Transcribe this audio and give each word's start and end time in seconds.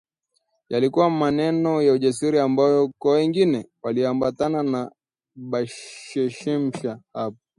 Yalikuwa 0.69 1.09
maneno 1.09 1.81
ya 1.81 1.93
ujasiri 1.93 2.39
ambayo 2.39 2.91
kwa 2.99 3.11
wengine 3.13 3.65
walioambatana 3.81 4.63
na 4.63 4.91
Ba’Shemsa 5.35 6.99
hapo 7.13 7.37